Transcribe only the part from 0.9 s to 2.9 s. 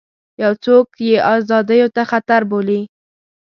یې ازادیو ته خطر بولي.